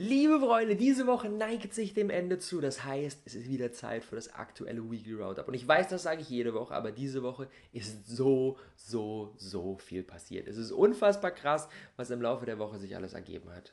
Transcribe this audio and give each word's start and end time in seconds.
Liebe 0.00 0.38
Freunde, 0.38 0.76
diese 0.76 1.08
Woche 1.08 1.28
neigt 1.28 1.74
sich 1.74 1.92
dem 1.92 2.08
Ende 2.08 2.38
zu. 2.38 2.60
Das 2.60 2.84
heißt, 2.84 3.22
es 3.24 3.34
ist 3.34 3.48
wieder 3.48 3.72
Zeit 3.72 4.04
für 4.04 4.14
das 4.14 4.32
aktuelle 4.32 4.88
Weekly 4.88 5.14
Roundup. 5.14 5.48
Und 5.48 5.54
ich 5.54 5.66
weiß, 5.66 5.88
das 5.88 6.04
sage 6.04 6.20
ich 6.20 6.30
jede 6.30 6.54
Woche, 6.54 6.72
aber 6.72 6.92
diese 6.92 7.24
Woche 7.24 7.48
ist 7.72 8.06
so, 8.06 8.56
so, 8.76 9.34
so 9.38 9.76
viel 9.78 10.04
passiert. 10.04 10.46
Es 10.46 10.56
ist 10.56 10.70
unfassbar 10.70 11.32
krass, 11.32 11.68
was 11.96 12.10
im 12.10 12.22
Laufe 12.22 12.46
der 12.46 12.60
Woche 12.60 12.78
sich 12.78 12.94
alles 12.94 13.14
ergeben 13.14 13.50
hat. 13.50 13.72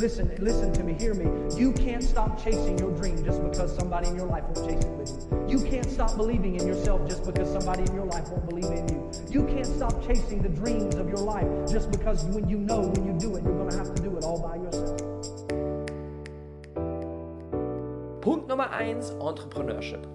Listen, 0.00 0.34
listen 0.38 0.72
to 0.72 0.82
me, 0.82 0.94
hear 0.94 1.12
me. 1.12 1.26
You 1.58 1.72
can't 1.72 2.02
stop 2.02 2.42
chasing 2.42 2.78
your 2.78 2.90
dream 2.96 3.22
just 3.22 3.42
because 3.42 3.76
somebody 3.76 4.08
in 4.08 4.16
your 4.16 4.24
life 4.24 4.44
won't 4.44 4.66
chase 4.66 4.82
it 4.82 4.90
with 4.92 5.10
you. 5.30 5.46
You 5.46 5.70
can't 5.70 5.90
stop 5.90 6.16
believing 6.16 6.56
in 6.56 6.66
yourself 6.66 7.06
just 7.06 7.22
because 7.26 7.52
somebody 7.52 7.82
in 7.82 7.94
your 7.94 8.06
life 8.06 8.26
won't 8.30 8.48
believe 8.48 8.64
in 8.64 8.88
you. 8.88 9.10
You 9.28 9.44
can't 9.44 9.66
stop 9.66 9.92
chasing 10.06 10.40
the 10.40 10.48
dreams 10.48 10.94
of 10.94 11.06
your 11.06 11.18
life 11.18 11.46
just 11.70 11.90
because 11.90 12.24
when 12.24 12.48
you 12.48 12.56
know 12.56 12.80
when 12.80 13.04
you 13.04 13.12
do 13.12 13.36
it, 13.36 13.44
you're 13.44 13.58
going 13.58 13.68
to 13.68 13.76
have 13.76 13.94
to 13.94 14.02
do 14.02 14.16
it 14.16 14.24
all 14.24 14.40
by 14.40 14.56
yourself. 14.56 14.96
Punkt 18.22 18.48
Nummer 18.48 18.70
eins: 18.70 19.10
Entrepreneurship. 19.20 20.08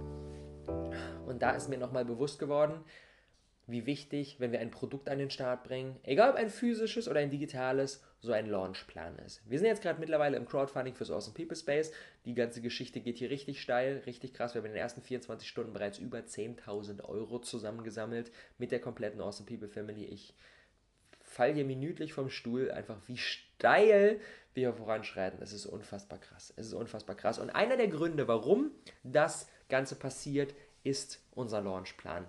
Und 1.27 1.43
da 1.43 1.51
ist 1.51 1.69
mir 1.69 1.77
nochmal 1.77 2.05
bewusst 2.05 2.39
geworden, 2.39 2.79
wie 3.67 3.85
wichtig, 3.85 4.39
wenn 4.39 4.51
wir 4.51 4.59
ein 4.59 4.71
Produkt 4.71 5.09
an 5.09 5.17
den 5.17 5.31
Start 5.31 5.63
bringen, 5.63 5.97
egal 6.03 6.29
ob 6.29 6.35
ein 6.35 6.49
physisches 6.49 7.07
oder 7.07 7.19
ein 7.19 7.31
digitales, 7.31 8.03
so 8.19 8.31
ein 8.31 8.47
Launchplan 8.47 9.17
ist. 9.19 9.41
Wir 9.49 9.59
sind 9.59 9.67
jetzt 9.67 9.81
gerade 9.81 9.99
mittlerweile 9.99 10.37
im 10.37 10.45
Crowdfunding 10.45 10.93
fürs 10.93 11.11
Awesome 11.11 11.35
People 11.35 11.55
Space. 11.55 11.91
Die 12.25 12.35
ganze 12.35 12.61
Geschichte 12.61 12.99
geht 12.99 13.17
hier 13.17 13.29
richtig 13.29 13.61
steil, 13.61 14.03
richtig 14.05 14.33
krass. 14.33 14.53
Wir 14.53 14.61
haben 14.61 14.67
in 14.67 14.73
den 14.73 14.81
ersten 14.81 15.01
24 15.01 15.47
Stunden 15.47 15.73
bereits 15.73 15.97
über 15.97 16.19
10.000 16.19 17.03
Euro 17.03 17.39
zusammengesammelt 17.39 18.31
mit 18.57 18.71
der 18.71 18.79
kompletten 18.79 19.21
Awesome 19.21 19.47
People 19.47 19.67
Family. 19.67 20.05
Ich 20.05 20.33
falle 21.21 21.53
hier 21.53 21.65
minütlich 21.65 22.13
vom 22.13 22.29
Stuhl, 22.29 22.71
einfach 22.71 22.97
wie 23.07 23.17
steil 23.17 24.19
wir 24.53 24.73
voranschreiten. 24.73 25.41
Es 25.41 25.53
ist 25.53 25.65
unfassbar 25.65 26.19
krass. 26.19 26.53
Es 26.55 26.67
ist 26.67 26.73
unfassbar 26.73 27.15
krass. 27.15 27.39
Und 27.39 27.49
einer 27.49 27.77
der 27.77 27.89
Gründe, 27.89 28.27
warum 28.27 28.71
das 29.03 29.49
Ganze 29.69 29.95
passiert, 29.95 30.53
ist 30.83 31.21
unser 31.31 31.61
Launchplan. 31.61 32.25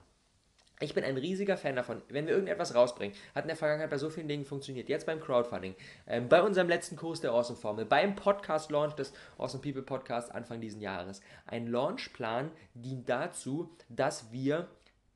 Ich 0.78 0.92
bin 0.92 1.04
ein 1.04 1.16
riesiger 1.16 1.56
Fan 1.56 1.74
davon, 1.74 2.02
wenn 2.10 2.26
wir 2.26 2.34
irgendetwas 2.34 2.74
rausbringen. 2.74 3.16
Hat 3.34 3.44
in 3.44 3.48
der 3.48 3.56
Vergangenheit 3.56 3.88
bei 3.88 3.96
so 3.96 4.10
vielen 4.10 4.28
Dingen 4.28 4.44
funktioniert. 4.44 4.90
Jetzt 4.90 5.06
beim 5.06 5.20
Crowdfunding, 5.20 5.74
ähm, 6.06 6.28
bei 6.28 6.42
unserem 6.42 6.68
letzten 6.68 6.96
Kurs 6.96 7.22
der 7.22 7.30
Awesome 7.30 7.58
Formel, 7.58 7.86
beim 7.86 8.14
Podcast-Launch 8.14 8.94
des 8.94 9.14
Awesome 9.38 9.62
People 9.62 9.82
Podcasts 9.82 10.30
Anfang 10.30 10.60
dieses 10.60 10.82
Jahres. 10.82 11.22
Ein 11.46 11.66
Launchplan 11.66 12.50
dient 12.74 13.08
dazu, 13.08 13.70
dass 13.88 14.30
wir 14.32 14.68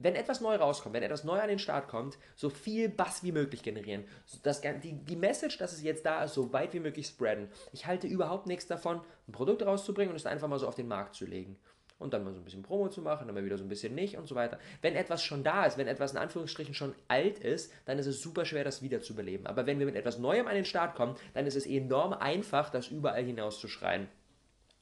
wenn 0.03 0.15
etwas 0.15 0.41
neu 0.41 0.57
rauskommt, 0.57 0.95
wenn 0.95 1.03
etwas 1.03 1.25
neu 1.25 1.39
an 1.39 1.49
den 1.49 1.59
Start 1.59 1.87
kommt, 1.89 2.17
so 2.35 2.49
viel 2.49 2.89
Bass 2.89 3.23
wie 3.23 3.33
möglich 3.33 3.63
generieren. 3.63 4.05
Das, 4.43 4.63
die, 4.63 4.95
die 4.95 5.17
Message, 5.17 5.59
dass 5.59 5.75
es 5.75 5.83
jetzt 5.83 6.07
da 6.07 6.25
ist, 6.25 6.33
so 6.33 6.55
weit 6.55 6.73
wie 6.73 6.81
möglich 6.81 7.07
spreaden. 7.07 7.49
Ich 7.73 7.85
halte 7.85 8.07
überhaupt 8.07 8.47
nichts 8.47 8.67
davon, 8.67 9.03
ein 9.29 9.33
Produkt 9.33 9.63
rauszubringen 9.63 10.11
und 10.11 10.17
es 10.17 10.25
einfach 10.25 10.49
mal 10.49 10.59
so 10.59 10.67
auf 10.67 10.75
den 10.75 10.89
Markt 10.89 11.17
zu 11.17 11.27
legen 11.27 11.59
und 12.01 12.13
dann 12.13 12.25
mal 12.25 12.33
so 12.33 12.41
ein 12.41 12.45
bisschen 12.45 12.63
Promo 12.63 12.89
zu 12.89 13.03
machen, 13.03 13.27
dann 13.27 13.35
mal 13.35 13.45
wieder 13.45 13.59
so 13.59 13.65
ein 13.65 13.69
bisschen 13.69 13.95
nicht 13.95 14.17
und 14.17 14.27
so 14.27 14.35
weiter. 14.35 14.59
Wenn 14.83 14.97
etwas 14.97 15.23
schon 15.23 15.45
da 15.45 15.67
ist, 15.67 15.79
wenn 15.79 15.87
etwas 15.87 16.13
in 16.13 16.19
Anführungsstrichen 16.19 16.75
schon 16.75 16.95
alt 17.07 17.39
ist, 17.39 17.73
dann 17.85 17.99
ist 17.99 18.07
es 18.07 18.21
super 18.21 18.45
schwer, 18.45 18.65
das 18.65 18.83
wieder 18.83 19.01
zu 19.01 19.15
beleben. 19.15 19.47
Aber 19.47 19.67
wenn 19.67 19.79
wir 19.79 19.87
mit 19.87 19.97
etwas 19.97 20.19
Neuem 20.19 20.49
an 20.49 20.55
den 20.55 20.65
Start 20.65 20.97
kommen, 20.97 21.15
dann 21.35 21.47
ist 21.47 21.57
es 21.57 21.67
enorm 21.67 22.13
einfach, 22.13 22.71
das 22.71 22.89
überall 22.89 23.23
hinaus 23.23 23.61
zu 23.61 23.69
schreien. 23.69 24.09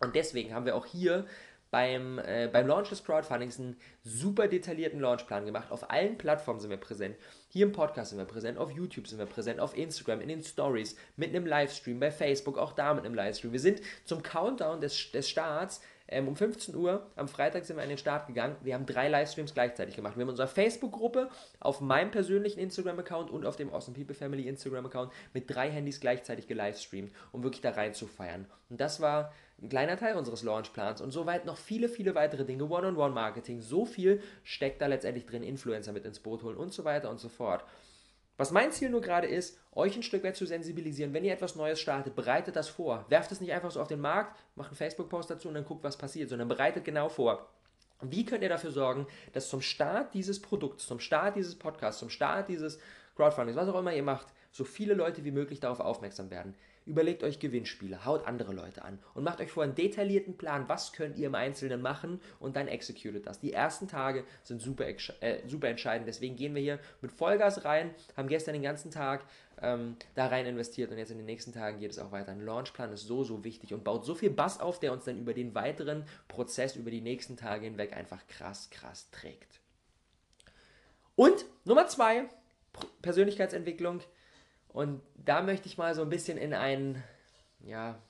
Und 0.00 0.14
deswegen 0.14 0.54
haben 0.54 0.64
wir 0.64 0.76
auch 0.76 0.86
hier 0.86 1.26
beim, 1.70 2.18
äh, 2.18 2.48
beim 2.50 2.66
Launch 2.66 2.88
des 2.88 3.04
Crowdfundings 3.04 3.58
einen 3.58 3.76
super 4.02 4.48
detaillierten 4.48 5.00
Launchplan 5.00 5.44
gemacht. 5.44 5.70
Auf 5.70 5.90
allen 5.90 6.16
Plattformen 6.16 6.60
sind 6.60 6.70
wir 6.70 6.78
präsent. 6.78 7.16
Hier 7.48 7.66
im 7.66 7.72
Podcast 7.72 8.10
sind 8.10 8.18
wir 8.18 8.24
präsent, 8.24 8.58
auf 8.58 8.70
YouTube 8.70 9.06
sind 9.06 9.18
wir 9.18 9.26
präsent, 9.26 9.60
auf 9.60 9.76
Instagram, 9.76 10.20
in 10.20 10.28
den 10.28 10.42
Stories, 10.42 10.96
mit 11.16 11.30
einem 11.30 11.46
Livestream, 11.46 12.00
bei 12.00 12.10
Facebook, 12.10 12.58
auch 12.58 12.72
da 12.72 12.94
mit 12.94 13.04
einem 13.04 13.14
Livestream. 13.14 13.52
Wir 13.52 13.60
sind 13.60 13.80
zum 14.04 14.22
Countdown 14.22 14.80
des, 14.80 15.10
des 15.12 15.28
Starts 15.28 15.82
ähm, 16.08 16.28
um 16.28 16.36
15 16.36 16.74
Uhr 16.74 17.06
am 17.16 17.28
Freitag 17.28 17.64
sind 17.64 17.76
wir 17.76 17.82
an 17.82 17.88
den 17.88 17.98
Start 17.98 18.26
gegangen. 18.26 18.56
Wir 18.62 18.74
haben 18.74 18.86
drei 18.86 19.08
Livestreams 19.08 19.54
gleichzeitig 19.54 19.94
gemacht. 19.94 20.16
Wir 20.16 20.22
haben 20.22 20.30
unsere 20.30 20.48
Facebook-Gruppe 20.48 21.28
auf 21.60 21.80
meinem 21.80 22.10
persönlichen 22.10 22.60
Instagram-Account 22.60 23.30
und 23.30 23.44
auf 23.44 23.56
dem 23.56 23.72
Awesome 23.72 23.96
People 23.96 24.14
Family 24.14 24.48
Instagram-Account 24.48 25.12
mit 25.34 25.50
drei 25.50 25.70
Handys 25.70 26.00
gleichzeitig 26.00 26.48
gelivestreamt, 26.48 27.12
um 27.32 27.42
wirklich 27.42 27.60
da 27.60 27.70
rein 27.70 27.94
zu 27.94 28.06
feiern. 28.06 28.46
Und 28.70 28.80
das 28.80 29.00
war 29.00 29.32
ein 29.60 29.68
kleiner 29.68 29.96
Teil 29.96 30.16
unseres 30.16 30.42
Launchplans 30.42 31.00
und 31.00 31.10
soweit 31.10 31.44
noch 31.44 31.56
viele, 31.56 31.88
viele 31.88 32.14
weitere 32.14 32.44
Dinge. 32.44 32.64
One-on-One-Marketing, 32.64 33.60
so 33.60 33.84
viel 33.84 34.22
steckt 34.44 34.80
da 34.80 34.86
letztendlich 34.86 35.26
drin, 35.26 35.42
Influencer 35.42 35.92
mit 35.92 36.04
ins 36.04 36.20
Boot 36.20 36.42
holen 36.42 36.56
und 36.56 36.72
so 36.72 36.84
weiter 36.84 37.10
und 37.10 37.18
so 37.18 37.28
fort. 37.28 37.64
Was 38.38 38.52
mein 38.52 38.70
Ziel 38.70 38.88
nur 38.88 39.00
gerade 39.00 39.26
ist, 39.26 39.58
euch 39.72 39.96
ein 39.96 40.04
Stück 40.04 40.22
weit 40.22 40.36
zu 40.36 40.46
sensibilisieren. 40.46 41.12
Wenn 41.12 41.24
ihr 41.24 41.32
etwas 41.32 41.56
Neues 41.56 41.80
startet, 41.80 42.14
bereitet 42.14 42.54
das 42.54 42.68
vor. 42.68 43.04
Werft 43.08 43.32
es 43.32 43.40
nicht 43.40 43.52
einfach 43.52 43.72
so 43.72 43.80
auf 43.80 43.88
den 43.88 44.00
Markt, 44.00 44.38
macht 44.54 44.68
einen 44.68 44.76
Facebook-Post 44.76 45.30
dazu 45.30 45.48
und 45.48 45.54
dann 45.54 45.64
guckt, 45.64 45.82
was 45.82 45.98
passiert, 45.98 46.28
sondern 46.28 46.46
bereitet 46.46 46.84
genau 46.84 47.08
vor. 47.08 47.48
Wie 48.00 48.24
könnt 48.24 48.44
ihr 48.44 48.48
dafür 48.48 48.70
sorgen, 48.70 49.08
dass 49.32 49.48
zum 49.48 49.60
Start 49.60 50.14
dieses 50.14 50.40
Produkts, 50.40 50.86
zum 50.86 51.00
Start 51.00 51.34
dieses 51.34 51.56
Podcasts, 51.56 51.98
zum 51.98 52.10
Start 52.10 52.48
dieses 52.48 52.78
Crowdfundings, 53.18 53.56
was 53.56 53.68
auch 53.68 53.78
immer 53.80 53.92
ihr 53.92 54.04
macht, 54.04 54.28
so 54.52 54.62
viele 54.62 54.94
Leute 54.94 55.24
wie 55.24 55.32
möglich 55.32 55.58
darauf 55.58 55.80
aufmerksam 55.80 56.30
werden? 56.30 56.54
Überlegt 56.86 57.24
euch 57.24 57.40
Gewinnspiele, 57.40 58.04
haut 58.04 58.24
andere 58.28 58.54
Leute 58.54 58.82
an 58.82 59.00
und 59.12 59.24
macht 59.24 59.40
euch 59.40 59.50
vor 59.50 59.64
einen 59.64 59.74
detaillierten 59.74 60.38
Plan, 60.38 60.68
was 60.68 60.92
könnt 60.92 61.18
ihr 61.18 61.26
im 61.26 61.34
Einzelnen 61.34 61.82
machen 61.82 62.20
und 62.38 62.54
dann 62.54 62.68
executet 62.68 63.26
das. 63.26 63.40
Die 63.40 63.52
ersten 63.52 63.88
Tage 63.88 64.24
sind 64.44 64.62
super, 64.62 64.86
äh, 64.86 65.46
super 65.48 65.68
entscheidend, 65.68 66.06
deswegen 66.06 66.36
gehen 66.36 66.54
wir 66.54 66.62
hier 66.62 66.78
mit 67.02 67.10
Vollgas 67.10 67.64
rein, 67.64 67.90
haben 68.16 68.28
gestern 68.28 68.52
den 68.52 68.62
ganzen 68.62 68.92
Tag 68.92 69.24
ähm, 69.60 69.96
da 70.14 70.28
rein 70.28 70.46
investiert 70.46 70.92
und 70.92 70.98
jetzt 70.98 71.10
in 71.10 71.18
den 71.18 71.26
nächsten 71.26 71.52
Tagen 71.52 71.80
geht 71.80 71.90
es 71.90 71.98
auch 71.98 72.12
weiter. 72.12 72.30
Ein 72.30 72.40
Launchplan 72.40 72.92
ist 72.92 73.02
so, 73.08 73.24
so 73.24 73.42
wichtig 73.42 73.74
und 73.74 73.82
baut 73.82 74.04
so 74.04 74.14
viel 74.14 74.30
Bass 74.30 74.60
auf, 74.60 74.78
der 74.78 74.92
uns 74.92 75.04
dann 75.04 75.18
über 75.18 75.34
den 75.34 75.56
weiteren 75.56 76.04
Prozess, 76.28 76.76
über 76.76 76.92
die 76.92 77.00
nächsten 77.00 77.36
Tage 77.36 77.64
hinweg 77.64 77.96
einfach 77.96 78.24
krass, 78.28 78.70
krass 78.70 79.10
trägt. 79.10 79.60
Und 81.16 81.44
Nummer 81.64 81.88
zwei, 81.88 82.28
Persönlichkeitsentwicklung 83.02 84.00
und 84.68 85.00
da 85.16 85.42
möchte 85.42 85.66
ich 85.66 85.78
mal 85.78 85.94
so 85.94 86.02
ein 86.02 86.10
bisschen 86.10 86.38
in 86.38 86.54
einen, 86.54 87.02
ja, 87.60 88.00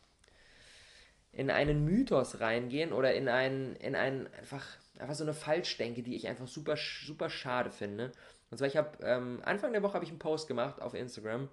in 1.33 1.51
einen 1.51 1.85
Mythos 1.85 2.41
reingehen 2.41 2.93
oder 2.93 3.15
in 3.15 3.29
einen, 3.29 3.77
in 3.77 3.95
einen 3.95 4.27
einfach, 4.35 4.67
einfach 4.99 5.15
so 5.15 5.25
eine 5.25 5.35
Falschdenke, 5.35 6.03
die 6.03 6.17
ich 6.17 6.27
einfach 6.27 6.49
super, 6.49 6.77
super 6.77 7.31
schade 7.31 7.71
finde. 7.71 8.13
Und 8.51 8.59
zwar, 8.59 8.67
ich 8.67 8.77
habe 8.77 8.99
ähm, 9.03 9.41
Anfang 9.45 9.73
der 9.73 9.83
Woche 9.83 9.95
habe 9.95 10.05
ich 10.05 10.11
einen 10.11 10.19
Post 10.19 10.49
gemacht 10.49 10.81
auf 10.81 10.95
Instagram 10.95 11.49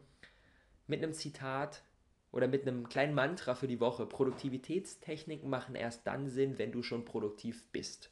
mit 0.87 1.03
einem 1.03 1.13
Zitat 1.13 1.83
oder 2.31 2.47
mit 2.47 2.63
einem 2.63 2.89
kleinen 2.89 3.13
Mantra 3.13 3.55
für 3.55 3.67
die 3.67 3.79
Woche. 3.79 4.05
Produktivitätstechniken 4.05 5.49
machen 5.49 5.75
erst 5.75 6.07
dann 6.07 6.27
Sinn, 6.27 6.57
wenn 6.57 6.71
du 6.71 6.83
schon 6.83 7.05
produktiv 7.05 7.71
bist. 7.71 8.11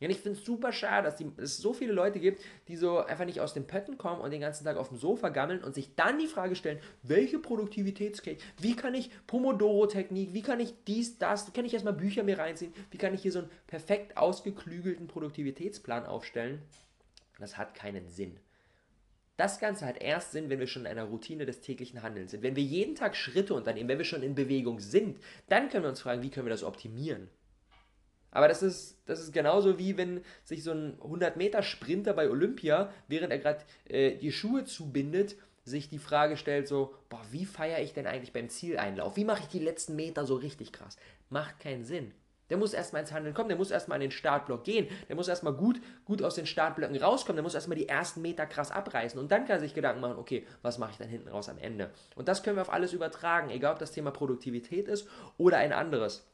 Ja, 0.00 0.08
ich 0.08 0.18
finde 0.18 0.38
es 0.38 0.44
super 0.44 0.72
schade, 0.72 1.06
dass, 1.06 1.16
die, 1.16 1.24
dass, 1.34 1.50
es 1.50 1.58
so 1.58 1.72
viele 1.72 1.92
Leute 1.92 2.20
gibt, 2.20 2.40
die 2.68 2.76
so 2.76 2.98
einfach 2.98 3.24
nicht 3.24 3.40
aus 3.40 3.52
den 3.52 3.66
Pötten 3.66 3.98
kommen 3.98 4.20
und 4.20 4.30
den 4.30 4.40
ganzen 4.40 4.64
Tag 4.64 4.76
auf 4.76 4.90
dem 4.90 4.98
Sofa 4.98 5.30
gammeln 5.30 5.64
und 5.64 5.74
sich 5.74 5.96
dann 5.96 6.20
die 6.20 6.28
Frage 6.28 6.54
stellen, 6.54 6.78
welche 7.02 7.40
Produktivitätskette, 7.40 8.44
wie 8.58 8.76
kann 8.76 8.94
ich 8.94 9.10
Pomodoro-Technik, 9.26 10.32
wie 10.32 10.42
kann 10.42 10.60
ich 10.60 10.72
dies, 10.86 11.18
das, 11.18 11.52
kann 11.52 11.64
ich 11.64 11.74
erstmal 11.74 11.94
Bücher 11.94 12.22
mir 12.22 12.38
reinziehen, 12.38 12.72
wie 12.92 12.98
kann 12.98 13.12
ich 13.12 13.22
hier 13.22 13.32
so 13.32 13.40
einen 13.40 13.50
perfekt 13.66 14.16
ausgeklügelten 14.16 15.08
Produktivitätsplan 15.08 16.06
aufstellen. 16.06 16.62
Das 17.40 17.56
hat 17.56 17.74
keinen 17.74 18.08
Sinn. 18.08 18.38
Das 19.36 19.58
Ganze 19.60 19.86
hat 19.86 20.00
erst 20.00 20.32
Sinn, 20.32 20.48
wenn 20.48 20.58
wir 20.58 20.66
schon 20.66 20.82
in 20.82 20.88
einer 20.88 21.04
Routine 21.04 21.46
des 21.46 21.60
täglichen 21.60 22.02
Handelns 22.02 22.32
sind. 22.32 22.42
Wenn 22.42 22.56
wir 22.56 22.62
jeden 22.62 22.94
Tag 22.94 23.16
Schritte 23.16 23.54
unternehmen, 23.54 23.88
wenn 23.88 23.98
wir 23.98 24.04
schon 24.04 24.24
in 24.24 24.34
Bewegung 24.34 24.80
sind, 24.80 25.18
dann 25.48 25.68
können 25.68 25.84
wir 25.84 25.90
uns 25.90 26.00
fragen, 26.00 26.22
wie 26.22 26.30
können 26.30 26.46
wir 26.46 26.50
das 26.50 26.64
optimieren. 26.64 27.28
Aber 28.30 28.48
das 28.48 28.62
ist, 28.62 28.98
das 29.06 29.20
ist 29.20 29.32
genauso 29.32 29.78
wie 29.78 29.96
wenn 29.96 30.22
sich 30.44 30.62
so 30.62 30.72
ein 30.72 30.98
100-Meter-Sprinter 30.98 32.12
bei 32.12 32.28
Olympia, 32.28 32.92
während 33.08 33.32
er 33.32 33.38
gerade 33.38 33.60
äh, 33.88 34.16
die 34.16 34.32
Schuhe 34.32 34.64
zubindet, 34.64 35.36
sich 35.64 35.88
die 35.88 35.98
Frage 35.98 36.36
stellt 36.36 36.66
so, 36.66 36.94
boah, 37.08 37.20
wie 37.30 37.44
feiere 37.44 37.80
ich 37.80 37.92
denn 37.92 38.06
eigentlich 38.06 38.32
beim 38.32 38.48
Zieleinlauf? 38.48 39.16
Wie 39.16 39.24
mache 39.24 39.42
ich 39.42 39.48
die 39.48 39.58
letzten 39.58 39.96
Meter 39.96 40.24
so 40.26 40.34
richtig 40.36 40.72
krass? 40.72 40.96
Macht 41.30 41.60
keinen 41.60 41.84
Sinn. 41.84 42.12
Der 42.50 42.56
muss 42.56 42.72
erstmal 42.72 43.02
ins 43.02 43.12
Handeln 43.12 43.34
kommen, 43.34 43.48
der 43.48 43.58
muss 43.58 43.70
erstmal 43.70 43.96
an 43.96 44.00
den 44.00 44.10
Startblock 44.10 44.64
gehen, 44.64 44.88
der 45.08 45.16
muss 45.16 45.28
erstmal 45.28 45.52
gut, 45.52 45.80
gut 46.06 46.22
aus 46.22 46.34
den 46.34 46.46
Startblöcken 46.46 46.96
rauskommen, 46.96 47.36
der 47.36 47.42
muss 47.42 47.54
erstmal 47.54 47.76
die 47.76 47.88
ersten 47.88 48.22
Meter 48.22 48.46
krass 48.46 48.70
abreißen 48.70 49.20
und 49.20 49.30
dann 49.30 49.44
kann 49.44 49.56
er 49.56 49.60
sich 49.60 49.74
Gedanken 49.74 50.00
machen, 50.00 50.16
okay, 50.16 50.46
was 50.62 50.78
mache 50.78 50.92
ich 50.92 50.96
dann 50.96 51.08
hinten 51.08 51.28
raus 51.28 51.50
am 51.50 51.58
Ende? 51.58 51.90
Und 52.14 52.28
das 52.28 52.42
können 52.42 52.56
wir 52.56 52.62
auf 52.62 52.72
alles 52.72 52.94
übertragen, 52.94 53.50
egal 53.50 53.74
ob 53.74 53.78
das 53.78 53.92
Thema 53.92 54.10
Produktivität 54.10 54.88
ist 54.88 55.08
oder 55.36 55.58
ein 55.58 55.74
anderes. 55.74 56.26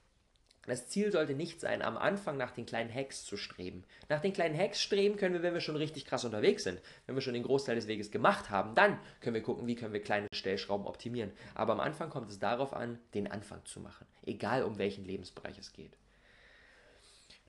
Das 0.66 0.88
Ziel 0.88 1.12
sollte 1.12 1.34
nicht 1.34 1.60
sein, 1.60 1.82
am 1.82 1.96
Anfang 1.96 2.36
nach 2.36 2.52
den 2.52 2.66
kleinen 2.66 2.92
Hacks 2.92 3.24
zu 3.24 3.36
streben. 3.36 3.84
Nach 4.08 4.20
den 4.20 4.32
kleinen 4.32 4.58
Hacks 4.58 4.80
streben 4.80 5.16
können 5.16 5.34
wir, 5.34 5.42
wenn 5.42 5.54
wir 5.54 5.60
schon 5.60 5.76
richtig 5.76 6.06
krass 6.06 6.24
unterwegs 6.24 6.64
sind. 6.64 6.80
Wenn 7.06 7.14
wir 7.14 7.22
schon 7.22 7.34
den 7.34 7.42
Großteil 7.42 7.76
des 7.76 7.86
Weges 7.86 8.10
gemacht 8.10 8.50
haben, 8.50 8.74
dann 8.74 8.98
können 9.20 9.34
wir 9.34 9.42
gucken, 9.42 9.66
wie 9.66 9.74
können 9.74 9.92
wir 9.92 10.02
kleine 10.02 10.28
Stellschrauben 10.32 10.86
optimieren. 10.86 11.32
Aber 11.54 11.74
am 11.74 11.80
Anfang 11.80 12.10
kommt 12.10 12.30
es 12.30 12.38
darauf 12.38 12.72
an, 12.72 12.98
den 13.12 13.30
Anfang 13.30 13.64
zu 13.64 13.80
machen. 13.80 14.06
Egal 14.24 14.62
um 14.62 14.78
welchen 14.78 15.04
Lebensbereich 15.04 15.58
es 15.58 15.72
geht. 15.72 15.96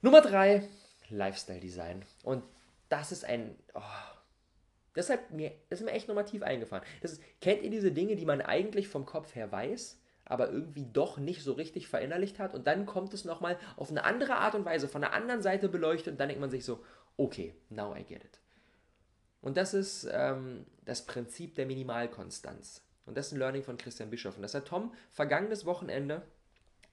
Nummer 0.02 0.22
drei, 0.22 0.68
Lifestyle 1.10 1.60
Design. 1.60 2.04
Und 2.24 2.44
das 2.90 3.12
ist 3.12 3.26
ein. 3.26 3.56
Oh, 3.74 3.82
deshalb 4.96 5.32
mir, 5.32 5.52
das 5.70 5.80
ist 5.80 5.86
mir 5.86 5.92
echt 5.92 6.08
normativ 6.08 6.44
eingefahren. 6.44 6.84
Das 7.02 7.14
ist, 7.14 7.24
kennt 7.42 7.64
ihr 7.64 7.70
diese 7.70 7.92
Dinge, 7.92 8.16
die 8.16 8.26
man 8.26 8.42
eigentlich 8.42 8.88
vom 8.88 9.06
Kopf 9.06 9.36
her 9.36 9.52
weiß, 9.52 10.00
aber 10.26 10.50
irgendwie 10.50 10.86
doch 10.92 11.18
nicht 11.18 11.44
so 11.44 11.54
richtig 11.54 11.88
verinnerlicht 11.88 12.40
hat. 12.40 12.54
Und 12.54 12.68
dann 12.68 12.86
kommt 12.86 13.14
es 13.14 13.26
nochmal 13.26 13.58
auf 13.78 13.90
eine 13.90 14.04
andere 14.04 14.36
Art 14.36 14.56
und 14.56 14.66
Weise 14.66 14.88
von 14.88 15.02
der 15.02 15.14
anderen 15.14 15.42
Seite 15.42 15.70
beleuchtet 15.70 16.14
und 16.14 16.20
dann 16.20 16.28
denkt 16.28 16.42
man 16.42 16.50
sich 16.50 16.66
so, 16.66 16.84
okay, 17.18 17.56
now 17.70 17.96
I 17.96 18.04
get 18.04 18.24
it. 18.24 18.40
Und 19.42 19.58
das 19.58 19.76
ist 19.76 20.08
ähm, 20.12 20.66
das 20.84 21.06
Prinzip 21.06 21.56
der 21.56 21.68
Minimalkonstanz. 21.68 22.82
Und 23.06 23.16
das 23.16 23.28
ist 23.28 23.34
ein 23.34 23.40
Learning 23.40 23.62
von 23.62 23.78
Christian 23.78 24.10
Bischoff. 24.10 24.36
Und 24.36 24.42
das 24.42 24.56
hat 24.56 24.66
Tom 24.66 24.92
vergangenes 25.12 25.66
Wochenende 25.66 26.24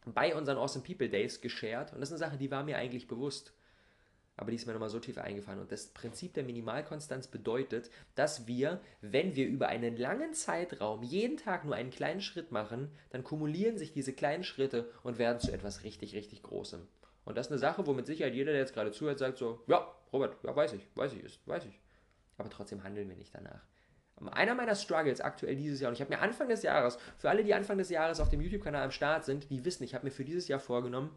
bei 0.04 0.34
unseren 0.34 0.58
Awesome 0.58 0.84
People 0.84 1.08
Days 1.08 1.40
geshared. 1.40 1.94
Und 1.94 2.00
das 2.00 2.10
ist 2.10 2.20
eine 2.20 2.30
Sache, 2.30 2.38
die 2.38 2.50
war 2.50 2.62
mir 2.62 2.76
eigentlich 2.76 3.08
bewusst 3.08 3.54
aber 4.36 4.50
die 4.50 4.56
ist 4.56 4.66
mir 4.66 4.72
nochmal 4.72 4.88
so 4.88 4.98
tief 4.98 5.18
eingefallen. 5.18 5.60
Und 5.60 5.70
das 5.72 5.88
Prinzip 5.88 6.34
der 6.34 6.44
Minimalkonstanz 6.44 7.28
bedeutet, 7.28 7.90
dass 8.14 8.46
wir, 8.46 8.80
wenn 9.00 9.36
wir 9.36 9.46
über 9.46 9.68
einen 9.68 9.96
langen 9.96 10.32
Zeitraum 10.32 11.02
jeden 11.02 11.36
Tag 11.36 11.64
nur 11.64 11.74
einen 11.74 11.90
kleinen 11.90 12.22
Schritt 12.22 12.50
machen, 12.50 12.90
dann 13.10 13.24
kumulieren 13.24 13.76
sich 13.76 13.92
diese 13.92 14.12
kleinen 14.12 14.44
Schritte 14.44 14.90
und 15.02 15.18
werden 15.18 15.38
zu 15.38 15.52
etwas 15.52 15.84
richtig, 15.84 16.14
richtig 16.14 16.42
Großem. 16.42 16.86
Und 17.24 17.36
das 17.36 17.46
ist 17.46 17.52
eine 17.52 17.58
Sache, 17.58 17.86
wo 17.86 17.92
mit 17.92 18.06
Sicherheit 18.06 18.34
jeder, 18.34 18.52
der 18.52 18.60
jetzt 18.60 18.74
gerade 18.74 18.90
zuhört, 18.90 19.18
sagt 19.18 19.38
so, 19.38 19.62
ja, 19.66 19.86
Robert, 20.12 20.36
ja, 20.42 20.56
weiß 20.56 20.72
ich, 20.72 20.88
weiß 20.94 21.12
ich, 21.12 21.22
ist, 21.22 21.46
weiß 21.46 21.66
ich. 21.66 21.80
Aber 22.38 22.50
trotzdem 22.50 22.82
handeln 22.82 23.08
wir 23.08 23.16
nicht 23.16 23.34
danach. 23.34 23.62
Einer 24.32 24.54
meiner 24.54 24.74
Struggles 24.74 25.20
aktuell 25.20 25.56
dieses 25.56 25.80
Jahr, 25.80 25.88
und 25.88 25.94
ich 25.94 26.00
habe 26.00 26.12
mir 26.12 26.20
Anfang 26.20 26.48
des 26.48 26.62
Jahres, 26.62 26.96
für 27.18 27.28
alle, 27.28 27.44
die 27.44 27.54
Anfang 27.54 27.78
des 27.78 27.90
Jahres 27.90 28.20
auf 28.20 28.28
dem 28.28 28.40
YouTube-Kanal 28.40 28.84
am 28.84 28.90
Start 28.90 29.24
sind, 29.24 29.50
die 29.50 29.64
wissen, 29.64 29.82
ich 29.84 29.94
habe 29.94 30.04
mir 30.04 30.10
für 30.10 30.24
dieses 30.24 30.48
Jahr 30.48 30.60
vorgenommen, 30.60 31.10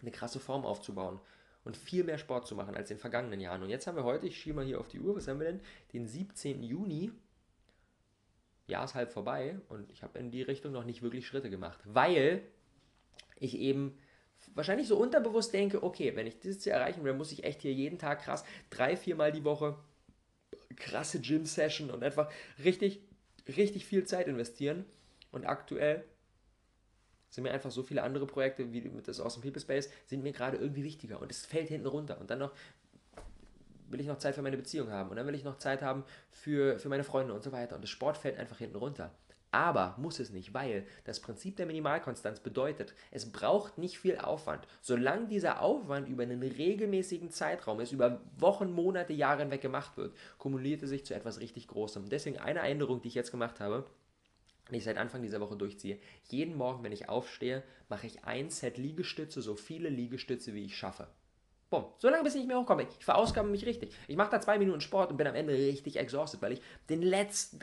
eine 0.00 0.10
krasse 0.10 0.38
Form 0.40 0.64
aufzubauen 0.64 1.20
und 1.64 1.76
viel 1.76 2.04
mehr 2.04 2.18
Sport 2.18 2.46
zu 2.46 2.54
machen 2.54 2.74
als 2.74 2.90
in 2.90 2.96
den 2.96 3.00
vergangenen 3.00 3.40
Jahren. 3.40 3.62
Und 3.62 3.70
jetzt 3.70 3.86
haben 3.86 3.96
wir 3.96 4.04
heute, 4.04 4.26
ich 4.26 4.38
schiebe 4.38 4.56
mal 4.56 4.64
hier 4.64 4.80
auf 4.80 4.88
die 4.88 5.00
Uhr, 5.00 5.16
was 5.16 5.28
haben 5.28 5.40
wir 5.40 5.46
denn? 5.46 5.60
Den 5.92 6.06
17. 6.06 6.62
Juni. 6.62 7.12
Jahr 8.66 8.84
ist 8.84 8.94
halb 8.94 9.10
vorbei 9.10 9.58
und 9.68 9.90
ich 9.90 10.04
habe 10.04 10.18
in 10.20 10.30
die 10.30 10.42
Richtung 10.42 10.72
noch 10.72 10.84
nicht 10.84 11.02
wirklich 11.02 11.26
Schritte 11.26 11.50
gemacht, 11.50 11.80
weil 11.84 12.42
ich 13.36 13.58
eben 13.58 13.98
wahrscheinlich 14.54 14.86
so 14.86 14.96
unterbewusst 14.96 15.52
denke, 15.52 15.82
okay, 15.82 16.14
wenn 16.14 16.28
ich 16.28 16.38
dieses 16.38 16.60
Ziel 16.60 16.72
erreichen 16.72 17.02
will, 17.02 17.12
muss 17.14 17.32
ich 17.32 17.42
echt 17.42 17.62
hier 17.62 17.72
jeden 17.72 17.98
Tag 17.98 18.22
krass 18.22 18.44
drei, 18.70 18.96
viermal 18.96 19.32
die 19.32 19.44
Woche 19.44 19.76
krasse 20.76 21.20
Gym-Session 21.20 21.90
und 21.90 22.02
einfach 22.02 22.30
richtig, 22.64 23.00
richtig 23.48 23.84
viel 23.84 24.04
Zeit 24.04 24.26
investieren. 24.26 24.84
Und 25.30 25.44
aktuell 25.44 26.04
sind 27.30 27.44
mir 27.44 27.52
einfach 27.52 27.70
so 27.70 27.82
viele 27.82 28.02
andere 28.02 28.26
Projekte 28.26 28.72
wie 28.72 28.90
das 29.04 29.20
Awesome 29.20 29.42
People 29.42 29.60
Space, 29.60 29.88
sind 30.06 30.22
mir 30.22 30.32
gerade 30.32 30.58
irgendwie 30.58 30.84
wichtiger 30.84 31.20
und 31.20 31.30
es 31.30 31.46
fällt 31.46 31.68
hinten 31.68 31.86
runter. 31.86 32.20
Und 32.20 32.30
dann 32.30 32.40
noch 32.40 32.52
will 33.88 34.00
ich 34.00 34.06
noch 34.06 34.18
Zeit 34.18 34.34
für 34.34 34.42
meine 34.42 34.56
Beziehung 34.56 34.90
haben 34.90 35.10
und 35.10 35.16
dann 35.16 35.26
will 35.26 35.34
ich 35.34 35.44
noch 35.44 35.58
Zeit 35.58 35.82
haben 35.82 36.04
für, 36.30 36.78
für 36.78 36.88
meine 36.88 37.04
Freunde 37.04 37.34
und 37.34 37.42
so 37.42 37.52
weiter. 37.52 37.74
Und 37.74 37.82
das 37.82 37.90
Sport 37.90 38.16
fällt 38.16 38.38
einfach 38.38 38.58
hinten 38.58 38.76
runter. 38.76 39.12
Aber 39.52 39.96
muss 39.98 40.20
es 40.20 40.30
nicht, 40.30 40.54
weil 40.54 40.86
das 41.04 41.18
Prinzip 41.18 41.56
der 41.56 41.66
Minimalkonstanz 41.66 42.38
bedeutet, 42.38 42.94
es 43.10 43.32
braucht 43.32 43.78
nicht 43.78 43.98
viel 43.98 44.16
Aufwand. 44.18 44.64
Solange 44.80 45.26
dieser 45.26 45.60
Aufwand 45.60 46.08
über 46.08 46.22
einen 46.22 46.40
regelmäßigen 46.40 47.30
Zeitraum 47.30 47.80
ist, 47.80 47.90
über 47.90 48.20
Wochen, 48.38 48.70
Monate, 48.70 49.12
Jahre 49.12 49.42
hinweg 49.42 49.60
gemacht 49.60 49.96
wird, 49.96 50.14
kumuliert 50.38 50.84
es 50.84 50.90
sich 50.90 51.04
zu 51.04 51.14
etwas 51.14 51.40
richtig 51.40 51.66
Großem. 51.66 52.08
Deswegen 52.08 52.38
eine 52.38 52.60
Änderung, 52.60 53.02
die 53.02 53.08
ich 53.08 53.14
jetzt 53.14 53.32
gemacht 53.32 53.58
habe, 53.58 53.86
die 54.72 54.78
ich 54.78 54.84
seit 54.84 54.96
Anfang 54.96 55.22
dieser 55.22 55.40
Woche 55.40 55.56
durchziehe. 55.56 55.98
Jeden 56.28 56.56
Morgen, 56.56 56.82
wenn 56.84 56.92
ich 56.92 57.08
aufstehe, 57.08 57.62
mache 57.88 58.06
ich 58.06 58.24
ein 58.24 58.50
Set 58.50 58.78
Liegestütze, 58.78 59.42
so 59.42 59.56
viele 59.56 59.88
Liegestütze, 59.88 60.54
wie 60.54 60.64
ich 60.64 60.76
schaffe. 60.76 61.08
Bumm. 61.70 61.84
So 61.98 62.08
lange, 62.08 62.24
bis 62.24 62.34
ich 62.34 62.40
nicht 62.40 62.48
mehr 62.48 62.58
hochkomme. 62.58 62.86
Ich 62.98 63.04
verausgabe 63.04 63.48
mich 63.48 63.64
richtig. 63.64 63.92
Ich 64.08 64.16
mache 64.16 64.30
da 64.30 64.40
zwei 64.40 64.58
Minuten 64.58 64.80
Sport 64.80 65.12
und 65.12 65.16
bin 65.16 65.28
am 65.28 65.36
Ende 65.36 65.54
richtig 65.54 65.96
exhausted, 65.96 66.42
weil 66.42 66.52
ich 66.52 66.62
den 66.88 67.00
letzten 67.00 67.60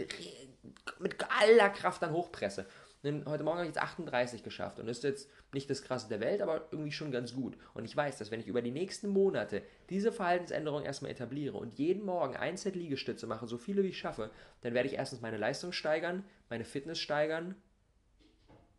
mit 1.00 1.15
aller 1.42 1.69
Kraft 1.69 2.01
dann 2.01 2.13
hochpresse. 2.13 2.65
Heute 3.04 3.44
Morgen 3.44 3.60
habe 3.60 3.64
ich 3.64 3.76
jetzt 3.76 3.82
38 3.82 4.44
geschafft 4.44 4.80
und 4.80 4.88
das 4.88 4.98
ist 4.98 5.04
jetzt 5.04 5.30
nicht 5.54 5.70
das 5.70 5.84
Krasse 5.84 6.10
der 6.10 6.20
Welt, 6.20 6.42
aber 6.42 6.68
irgendwie 6.72 6.92
schon 6.92 7.12
ganz 7.12 7.36
gut. 7.36 7.56
Und 7.76 7.86
ich 7.86 7.96
weiß, 7.96 8.18
dass 8.18 8.32
wenn 8.32 8.40
ich 8.40 8.48
über 8.48 8.64
die 8.64 8.72
nächsten 8.72 9.08
Monate 9.08 9.62
diese 9.90 10.12
Verhaltensänderung 10.12 10.84
erstmal 10.84 11.12
etabliere 11.12 11.58
und 11.58 11.76
jeden 11.76 12.04
Morgen 12.04 12.36
ein 12.36 12.58
Set 12.58 12.76
Liegestütze 12.76 13.28
mache, 13.28 13.48
so 13.48 13.60
viele 13.60 13.84
wie 13.84 13.90
ich 13.90 14.00
schaffe, 14.00 14.32
dann 14.62 14.74
werde 14.74 14.90
ich 14.90 14.96
erstens 14.96 15.22
meine 15.22 15.38
Leistung 15.38 15.74
steigern, 15.74 16.26
meine 16.50 16.66
Fitness 16.66 17.00
steigern 17.00 17.56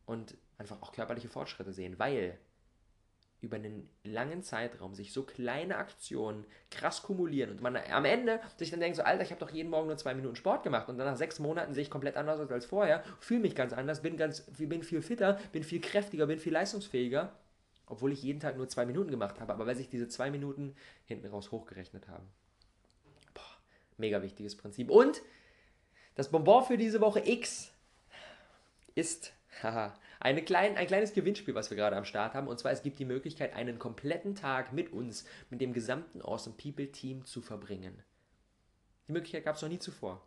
und 0.05 0.37
einfach 0.59 0.83
auch 0.83 0.93
körperliche 0.93 1.29
Fortschritte 1.29 1.73
sehen, 1.73 1.99
weil 1.99 2.39
über 3.41 3.57
einen 3.57 3.89
langen 4.03 4.43
Zeitraum 4.43 4.95
sich 4.95 5.13
so 5.13 5.23
kleine 5.23 5.77
Aktionen 5.77 6.45
krass 6.71 7.03
kumulieren 7.03 7.51
und 7.51 7.61
man 7.61 7.77
am 7.77 8.05
Ende 8.05 8.41
sich 8.57 8.71
dann 8.71 8.81
denkt 8.81 8.97
so, 8.97 9.03
Alter, 9.03 9.23
ich 9.23 9.31
habe 9.31 9.41
doch 9.41 9.51
jeden 9.51 9.71
Morgen 9.71 9.87
nur 9.87 9.97
zwei 9.97 10.15
Minuten 10.15 10.35
Sport 10.35 10.65
gemacht 10.65 10.89
und 10.89 10.99
dann 10.99 11.07
nach 11.07 11.17
sechs 11.17 11.39
Monaten 11.39 11.73
sehe 11.73 11.83
ich 11.83 11.91
komplett 11.91 12.17
anders 12.17 12.41
aus 12.41 12.51
als 12.51 12.67
vorher, 12.67 13.05
fühle 13.21 13.41
mich 13.41 13.55
ganz 13.55 13.73
anders, 13.73 14.03
bin, 14.03 14.17
ganz, 14.17 14.43
bin 14.59 14.83
viel 14.83 15.03
fitter, 15.03 15.39
bin 15.53 15.63
viel 15.63 15.81
kräftiger, 15.81 16.27
bin 16.27 16.41
viel 16.41 16.53
leistungsfähiger, 16.53 17.33
obwohl 17.87 18.13
ich 18.13 18.23
jeden 18.23 18.41
Tag 18.41 18.57
nur 18.57 18.69
zwei 18.69 18.87
Minuten 18.87 19.11
gemacht 19.11 19.41
habe, 19.41 19.53
aber 19.53 19.67
weil 19.67 19.77
sich 19.77 19.89
diese 19.89 20.09
zwei 20.09 20.31
Minuten 20.31 20.75
hinten 21.05 21.29
raus 21.29 21.53
hochgerechnet 21.53 22.09
haben. 22.09 22.27
Boah, 23.35 23.43
mega 23.99 24.21
wichtiges 24.21 24.57
Prinzip. 24.57 24.91
Und 24.91 25.23
das 26.17 26.31
Bonbon 26.31 26.65
für 26.65 26.77
diese 26.77 27.01
Woche 27.01 27.23
X 27.25 27.73
ist, 28.97 29.33
haha, 29.63 29.95
eine 30.21 30.43
klein, 30.43 30.77
ein 30.77 30.87
kleines 30.87 31.13
Gewinnspiel, 31.13 31.55
was 31.55 31.71
wir 31.71 31.77
gerade 31.77 31.97
am 31.97 32.05
Start 32.05 32.35
haben. 32.35 32.49
Und 32.49 32.59
zwar, 32.59 32.73
es 32.73 32.83
gibt 32.83 32.99
die 32.99 33.05
Möglichkeit, 33.05 33.55
einen 33.55 33.79
kompletten 33.79 34.35
Tag 34.35 34.73
mit 34.73 34.93
uns, 34.93 35.25
mit 35.51 35.61
dem 35.61 35.73
gesamten 35.73 36.23
Awesome 36.23 36.57
People 36.57 36.91
Team 36.91 37.25
zu 37.25 37.41
verbringen. 37.41 38.03
Die 39.07 39.13
Möglichkeit 39.13 39.45
gab 39.45 39.57
es 39.57 39.63
noch 39.63 39.69
nie 39.69 39.79
zuvor. 39.79 40.27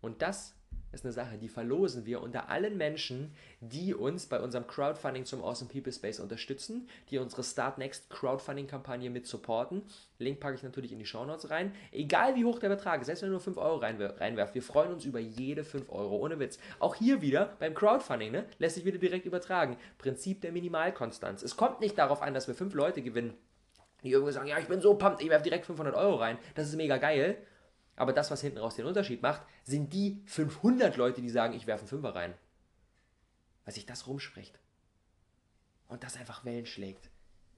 Und 0.00 0.22
das 0.22 0.54
ist 0.94 1.04
eine 1.04 1.12
Sache, 1.12 1.36
die 1.36 1.48
verlosen 1.48 2.06
wir 2.06 2.22
unter 2.22 2.48
allen 2.48 2.76
Menschen, 2.76 3.34
die 3.60 3.94
uns 3.94 4.26
bei 4.26 4.40
unserem 4.40 4.66
Crowdfunding 4.66 5.24
zum 5.24 5.42
Awesome 5.42 5.70
People 5.70 5.92
Space 5.92 6.20
unterstützen, 6.20 6.88
die 7.10 7.18
unsere 7.18 7.42
Start 7.42 7.78
Next 7.78 8.08
Crowdfunding-Kampagne 8.10 9.10
mit 9.10 9.26
supporten. 9.26 9.82
Link 10.18 10.40
packe 10.40 10.54
ich 10.54 10.62
natürlich 10.62 10.92
in 10.92 10.98
die 10.98 11.06
Show 11.06 11.24
Notes 11.24 11.50
rein. 11.50 11.74
Egal 11.92 12.36
wie 12.36 12.44
hoch 12.44 12.58
der 12.58 12.68
Betrag 12.68 13.00
ist, 13.00 13.06
selbst 13.06 13.22
wenn 13.22 13.28
ihr 13.28 13.32
nur 13.32 13.40
5 13.40 13.56
Euro 13.58 13.76
reinwerft, 13.76 14.54
wir 14.54 14.62
freuen 14.62 14.92
uns 14.92 15.04
über 15.04 15.18
jede 15.18 15.64
5 15.64 15.90
Euro, 15.90 16.16
ohne 16.16 16.38
Witz. 16.38 16.58
Auch 16.78 16.94
hier 16.94 17.20
wieder 17.20 17.56
beim 17.58 17.74
Crowdfunding, 17.74 18.32
ne, 18.32 18.46
lässt 18.58 18.76
sich 18.76 18.84
wieder 18.84 18.98
direkt 18.98 19.26
übertragen. 19.26 19.76
Prinzip 19.98 20.40
der 20.40 20.52
Minimalkonstanz. 20.52 21.42
Es 21.42 21.56
kommt 21.56 21.80
nicht 21.80 21.98
darauf 21.98 22.22
an, 22.22 22.34
dass 22.34 22.48
wir 22.48 22.54
5 22.54 22.74
Leute 22.74 23.02
gewinnen, 23.02 23.34
die 24.02 24.10
irgendwie 24.10 24.32
sagen, 24.32 24.48
ja, 24.48 24.58
ich 24.58 24.68
bin 24.68 24.80
so 24.80 24.94
pumped, 24.94 25.22
ich 25.22 25.30
werfe 25.30 25.44
direkt 25.44 25.66
500 25.66 25.94
Euro 25.94 26.16
rein. 26.16 26.38
Das 26.54 26.68
ist 26.68 26.76
mega 26.76 26.98
geil 26.98 27.36
aber 27.96 28.12
das, 28.12 28.30
was 28.30 28.40
hinten 28.40 28.58
raus 28.58 28.76
den 28.76 28.86
Unterschied 28.86 29.22
macht, 29.22 29.42
sind 29.62 29.92
die 29.92 30.22
500 30.26 30.96
Leute, 30.96 31.20
die 31.20 31.30
sagen, 31.30 31.54
ich 31.54 31.66
werfe 31.66 31.82
einen 31.82 31.88
Fünfer 31.88 32.14
rein. 32.14 32.34
Weil 33.64 33.74
sich 33.74 33.86
das 33.86 34.06
rumspricht. 34.06 34.58
Und 35.88 36.02
das 36.02 36.16
einfach 36.16 36.44
Wellen 36.44 36.66
schlägt. 36.66 37.10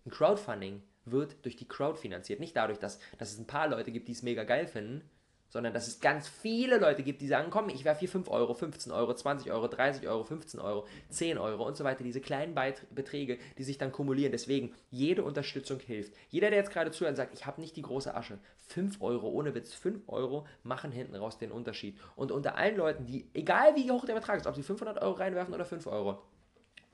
Ein 0.04 0.10
Crowdfunding 0.10 0.82
wird 1.04 1.44
durch 1.44 1.56
die 1.56 1.68
Crowd 1.68 1.98
finanziert. 1.98 2.40
Nicht 2.40 2.56
dadurch, 2.56 2.78
dass, 2.78 2.98
dass 3.18 3.32
es 3.32 3.38
ein 3.38 3.46
paar 3.46 3.68
Leute 3.68 3.92
gibt, 3.92 4.08
die 4.08 4.12
es 4.12 4.22
mega 4.22 4.44
geil 4.44 4.66
finden, 4.66 5.08
sondern 5.48 5.72
dass 5.72 5.88
es 5.88 6.00
ganz 6.00 6.28
viele 6.28 6.78
Leute 6.78 7.02
gibt, 7.02 7.20
die 7.20 7.28
sagen, 7.28 7.50
komm, 7.50 7.68
ich 7.68 7.84
werfe 7.84 8.00
hier 8.00 8.08
5 8.08 8.28
Euro, 8.28 8.54
15 8.54 8.92
Euro, 8.92 9.14
20 9.14 9.50
Euro, 9.52 9.68
30 9.68 10.08
Euro, 10.08 10.24
15 10.24 10.60
Euro, 10.60 10.86
10 11.10 11.38
Euro 11.38 11.66
und 11.66 11.76
so 11.76 11.84
weiter, 11.84 12.04
diese 12.04 12.20
kleinen 12.20 12.54
Beträge, 12.90 13.38
die 13.58 13.64
sich 13.64 13.78
dann 13.78 13.92
kumulieren. 13.92 14.32
Deswegen, 14.32 14.74
jede 14.90 15.24
Unterstützung 15.24 15.80
hilft. 15.80 16.14
Jeder, 16.28 16.50
der 16.50 16.58
jetzt 16.58 16.72
gerade 16.72 16.90
zuhört 16.90 17.12
und 17.12 17.16
sagt, 17.16 17.34
ich 17.34 17.46
habe 17.46 17.60
nicht 17.60 17.76
die 17.76 17.82
große 17.82 18.14
Asche, 18.14 18.38
5 18.68 19.00
Euro, 19.00 19.28
ohne 19.28 19.54
Witz, 19.54 19.74
5 19.74 20.08
Euro 20.08 20.46
machen 20.62 20.90
hinten 20.90 21.16
raus 21.16 21.38
den 21.38 21.52
Unterschied. 21.52 21.98
Und 22.16 22.32
unter 22.32 22.56
allen 22.56 22.76
Leuten, 22.76 23.06
die, 23.06 23.28
egal 23.34 23.76
wie 23.76 23.90
hoch 23.90 24.04
der 24.04 24.14
Betrag 24.14 24.38
ist, 24.38 24.46
ob 24.46 24.54
sie 24.54 24.62
500 24.62 25.00
Euro 25.02 25.12
reinwerfen 25.12 25.54
oder 25.54 25.64
5 25.64 25.86
Euro, 25.86 26.22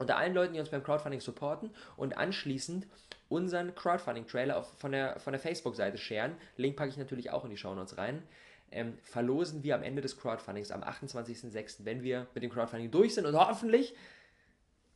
unter 0.02 0.16
allen 0.16 0.34
Leuten, 0.34 0.52
die 0.52 0.60
uns 0.60 0.68
beim 0.68 0.82
Crowdfunding 0.82 1.20
supporten 1.20 1.70
und 1.96 2.16
anschließend 2.16 2.86
unseren 3.28 3.74
Crowdfunding-Trailer 3.74 4.62
von 4.62 4.92
der, 4.92 5.18
von 5.18 5.32
der 5.32 5.40
Facebook-Seite 5.40 5.96
sharen, 5.96 6.36
Link 6.56 6.76
packe 6.76 6.90
ich 6.90 6.96
natürlich 6.98 7.30
auch 7.30 7.44
in 7.44 7.50
die 7.50 7.56
Show 7.56 7.74
Notes 7.74 7.96
rein, 7.96 8.22
ähm, 8.70 8.98
verlosen 9.02 9.62
wir 9.62 9.74
am 9.74 9.82
Ende 9.82 10.02
des 10.02 10.18
Crowdfundings 10.18 10.70
am 10.70 10.82
28.06., 10.82 11.84
wenn 11.84 12.02
wir 12.02 12.26
mit 12.34 12.42
dem 12.42 12.50
Crowdfunding 12.50 12.90
durch 12.90 13.14
sind 13.14 13.26
und 13.26 13.34
hoffentlich, 13.34 13.94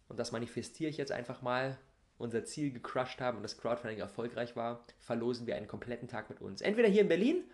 und 0.08 0.18
das 0.18 0.32
manifestiere 0.32 0.90
ich 0.90 0.96
jetzt 0.96 1.12
einfach 1.12 1.40
mal, 1.40 1.78
unser 2.18 2.44
Ziel 2.44 2.72
gecrushed 2.72 3.20
haben 3.20 3.36
und 3.36 3.42
das 3.42 3.58
Crowdfunding 3.58 3.98
erfolgreich 3.98 4.56
war, 4.56 4.84
verlosen 4.98 5.46
wir 5.46 5.56
einen 5.56 5.68
kompletten 5.68 6.08
Tag 6.08 6.30
mit 6.30 6.40
uns. 6.40 6.62
Entweder 6.62 6.88
hier 6.88 7.02
in 7.02 7.08
Berlin, 7.08 7.44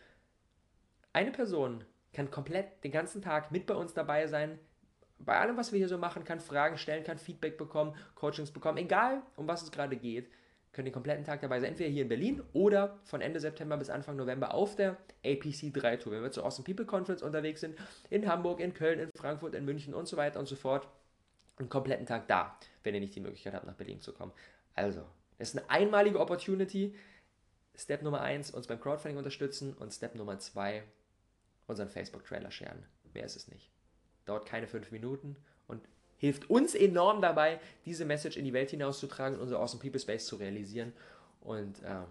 eine 1.12 1.32
Person 1.32 1.84
kann 2.12 2.30
komplett 2.30 2.84
den 2.84 2.92
ganzen 2.92 3.22
Tag 3.22 3.50
mit 3.50 3.66
bei 3.66 3.74
uns 3.74 3.92
dabei 3.92 4.26
sein, 4.26 4.58
bei 5.24 5.38
allem, 5.38 5.56
was 5.56 5.72
wir 5.72 5.78
hier 5.78 5.88
so 5.88 5.98
machen, 5.98 6.24
kann 6.24 6.40
Fragen 6.40 6.76
stellen, 6.78 7.04
kann 7.04 7.18
Feedback 7.18 7.56
bekommen, 7.56 7.94
Coachings 8.14 8.50
bekommen, 8.50 8.78
egal 8.78 9.22
um 9.36 9.46
was 9.46 9.62
es 9.62 9.70
gerade 9.70 9.96
geht. 9.96 10.30
Könnt 10.72 10.86
den 10.86 10.94
kompletten 10.94 11.24
Tag 11.24 11.42
dabei 11.42 11.60
sein, 11.60 11.70
entweder 11.70 11.90
hier 11.90 12.02
in 12.02 12.08
Berlin 12.08 12.42
oder 12.54 12.98
von 13.04 13.20
Ende 13.20 13.40
September 13.40 13.76
bis 13.76 13.90
Anfang 13.90 14.16
November 14.16 14.54
auf 14.54 14.74
der 14.74 14.96
APC 15.22 15.70
3 15.72 15.98
Tour, 15.98 16.12
wenn 16.14 16.22
wir 16.22 16.30
zur 16.30 16.46
Awesome 16.46 16.64
People 16.64 16.86
Conference 16.86 17.22
unterwegs 17.22 17.60
sind, 17.60 17.76
in 18.08 18.26
Hamburg, 18.26 18.58
in 18.60 18.72
Köln, 18.72 18.98
in 18.98 19.10
Frankfurt, 19.14 19.54
in 19.54 19.66
München 19.66 19.92
und 19.92 20.08
so 20.08 20.16
weiter 20.16 20.40
und 20.40 20.46
so 20.46 20.56
fort. 20.56 20.88
Einen 21.58 21.68
kompletten 21.68 22.06
Tag 22.06 22.26
da, 22.26 22.56
wenn 22.82 22.94
ihr 22.94 23.00
nicht 23.00 23.14
die 23.14 23.20
Möglichkeit 23.20 23.52
habt, 23.52 23.66
nach 23.66 23.74
Berlin 23.74 24.00
zu 24.00 24.14
kommen. 24.14 24.32
Also, 24.74 25.02
es 25.38 25.50
ist 25.52 25.58
eine 25.58 25.68
einmalige 25.68 26.18
Opportunity. 26.18 26.94
Step 27.74 28.02
Nummer 28.02 28.22
1, 28.22 28.52
uns 28.52 28.66
beim 28.66 28.80
Crowdfunding 28.80 29.18
unterstützen 29.18 29.74
und 29.74 29.92
Step 29.92 30.14
Nummer 30.14 30.38
2, 30.38 30.82
unseren 31.66 31.90
Facebook-Trailer 31.90 32.50
sharen. 32.50 32.86
Mehr 33.12 33.26
ist 33.26 33.36
es 33.36 33.48
nicht. 33.48 33.70
Dauert 34.24 34.46
keine 34.46 34.66
fünf 34.66 34.90
Minuten 34.92 35.36
und 35.66 35.80
hilft 36.16 36.48
uns 36.50 36.74
enorm 36.74 37.20
dabei, 37.20 37.60
diese 37.84 38.04
Message 38.04 38.36
in 38.36 38.44
die 38.44 38.52
Welt 38.52 38.70
hinauszutragen 38.70 39.36
und 39.36 39.42
unser 39.42 39.58
Awesome 39.58 39.82
People 39.82 40.00
Space 40.00 40.26
zu 40.26 40.36
realisieren. 40.36 40.92
Und 41.40 41.80
ähm, 41.84 42.04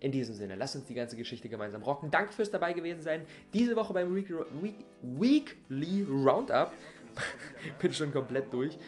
in 0.00 0.12
diesem 0.12 0.34
Sinne, 0.34 0.56
lasst 0.56 0.76
uns 0.76 0.86
die 0.86 0.94
ganze 0.94 1.16
Geschichte 1.16 1.48
gemeinsam 1.48 1.82
rocken. 1.82 2.10
Danke 2.10 2.32
fürs 2.32 2.50
dabei 2.50 2.72
gewesen 2.72 3.02
sein. 3.02 3.26
Diese 3.52 3.76
Woche 3.76 3.92
beim 3.92 4.14
Week 4.14 4.28
Week 4.62 4.76
Weekly 5.02 6.06
Roundup. 6.08 6.72
Bin 7.80 7.92
schon 7.92 8.12
komplett 8.12 8.52
durch. 8.52 8.78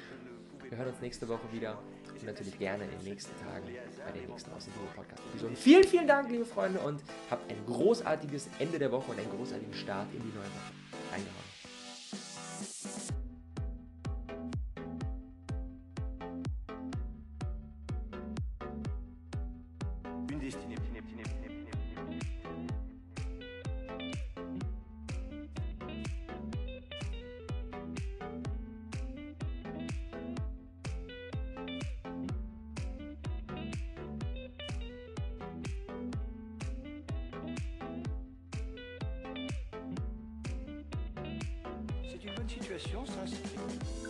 Wir 0.69 0.77
hören 0.77 0.89
uns 0.89 1.01
nächste 1.01 1.27
Woche 1.29 1.51
wieder 1.51 1.79
und 2.11 2.27
natürlich 2.27 2.59
gerne 2.59 2.85
in 2.85 2.91
den 2.91 3.05
nächsten 3.05 3.33
Tagen 3.43 3.65
bei 3.65 4.13
den 4.13 4.29
nächsten 4.29 4.51
dem 4.51 4.95
Podcast 4.95 5.23
Episoden. 5.31 5.57
Vielen, 5.57 5.85
vielen 5.85 6.07
Dank, 6.07 6.31
liebe 6.31 6.45
Freunde, 6.45 6.81
und 6.81 7.03
habt 7.31 7.51
ein 7.51 7.65
großartiges 7.67 8.49
Ende 8.59 8.79
der 8.79 8.93
Woche 8.93 9.11
und 9.11 9.19
einen 9.19 9.31
großartigen 9.31 9.75
Start 9.75 10.09
in 10.13 10.21
die 10.21 10.29
neue 10.29 10.45
Woche. 10.45 11.13
Reingehauen. 11.13 11.48
C'est 20.51 20.57
une 42.25 42.35
bonne 42.35 42.49
situation, 42.49 43.05
ça. 43.05 44.08